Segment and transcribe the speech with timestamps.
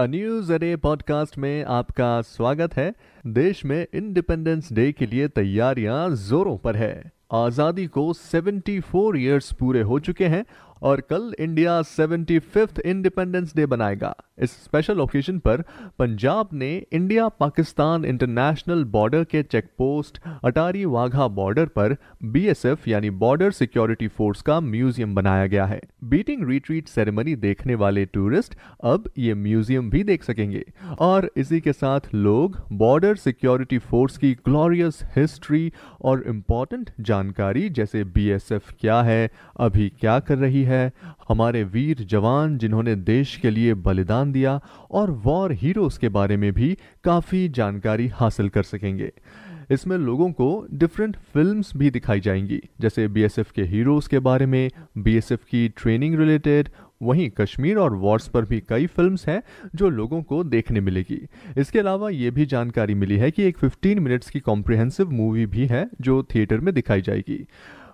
[0.00, 2.94] News अरे podcast में आपका स्वागत है।
[3.26, 9.80] देश में इंडिपेंडेंस डे के लिए तैयारियाँ जोरों पर है। आज़ादी को 74 इयर्स पूरे
[9.82, 10.44] हो चुके हैं
[10.82, 15.62] और कल इंडिया 75th इंडिपेंडेंस डे बनाएगा। इस स्पेशल ओकेजन पर
[15.98, 23.10] पंजाब ने इंडिया पाकिस्तान इंटरनेशनल बॉर्डर के check post Attari Wagah border पर बीएसएफ यानी
[23.22, 29.08] बॉर्डर सिक्योरिटी फोर्स का म्यूज़ियम बनाया गया है। बीटिंग रिट्रीट सेरेमनी देखने वाले टूरिस्ट अब
[29.18, 30.64] ये म्यूज़ियम भी देख सकेंगे।
[31.00, 35.70] और इसी के साथ लोग बॉर्डर सिक्योरिटी फोर्स की ग्लोरियस हिस्ट्री
[36.02, 36.90] और इम्पोर्टेंट
[37.24, 39.30] जानकारी, जैसे बीएसएफ क्या है,
[39.60, 40.92] अभी क्या कर रही है,
[41.28, 46.52] हमारे वीर जवान जिन्होंने देश के लिए बलिदान दिया और वॉर हीरोज के बारे में
[46.52, 49.12] भी काफ़ी जानकारी हासिल कर सकेंगे।
[49.70, 54.70] इसमें लोगों को डिफरेंट फिल्म्स भी दिखाई जाएँगी, जैसे बीएसएफ के हीरोज के बारे में
[54.98, 56.68] बीएसएफ की ट्रेनिंग रिलेटेड
[57.04, 59.42] वहीं कश्मीर और वॉर्स पर भी कई फिल्म्स हैं
[59.74, 61.20] जो लोगों को देखने मिलेगी।
[61.58, 65.66] इसके अलावा ये भी जानकारी मिली है कि एक 15 मिनट्स की कॉम्प्रिहेंसिव मूवी भी
[65.66, 67.46] है जो थिएटर में दिखाई जाएगी।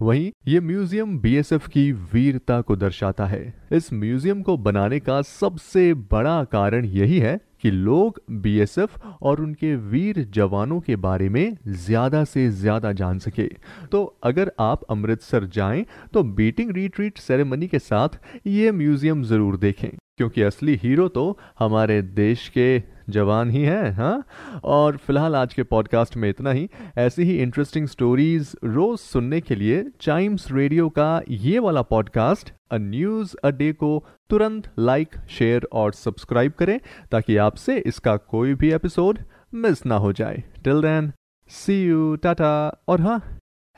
[0.03, 5.93] वहीं ये म्यूज़ियम बीएसएफ की वीरता को दर्शाता है। इस म्यूज़ियम को बनाने का सबसे
[6.13, 12.25] बड़ा कारण यही है कि लोग बीएसएफ और उनके वीर जवानों के बारे में ज़्यादा
[12.25, 13.49] से ज़्यादा जान सके।
[13.93, 19.91] तो अगर आप अमृतसर जाएँ तो बीटिंग रिट्रीट सेरेमनी के साथ ये म्यूज़ियम ज़रूर देखें,
[20.19, 22.79] क्योंकि असली हीरो तो हमारे देश के
[23.11, 24.25] जवान ही हैं हाँ?
[24.65, 29.55] और फ़िलहाल आज के पॉडकास्ट में इतना ही। ऐसी ही इंटरेस्टिंग स्टोरीज रोज सुनने के
[29.55, 35.69] लिए चाइम्स रेडियो का ये वाला podcast uh news a day को तुरंत लाइक शेयर
[35.73, 36.79] और सब्सक्राइब करें,
[37.11, 39.19] ताकि आपसे इसका कोई भी एपिसोड
[39.55, 41.13] मिस ना हो जाए। Till then
[41.51, 43.19] see you tata और हाँ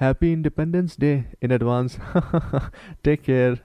[0.00, 1.12] happy independence day
[1.42, 1.96] in advance
[3.04, 3.58] take care